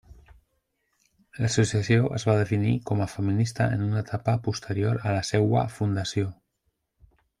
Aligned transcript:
L'associació 1.43 2.07
es 2.19 2.25
va 2.29 2.35
definir 2.39 2.73
com 2.91 3.03
a 3.05 3.07
feminista 3.17 3.67
en 3.75 3.83
una 3.89 4.01
etapa 4.07 4.35
posterior 4.49 5.01
a 5.11 5.15
la 5.17 5.21
seua 5.33 5.67
fundació. 5.77 6.33